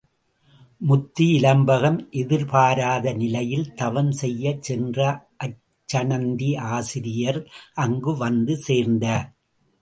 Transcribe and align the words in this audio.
முத்தி 0.81 1.25
இலம்பகம் 1.31 1.99
எதிர்பாராத 2.11 3.13
நிலையில் 3.13 3.67
தவம் 3.73 4.11
செய்யச் 4.11 4.63
சென்ற 4.63 4.99
அச்சணந்தி 5.39 6.49
ஆசிரியர் 6.71 7.39
அங்கு 7.77 8.17
வந்து 8.17 8.55
சேர்ந்தார். 8.67 9.29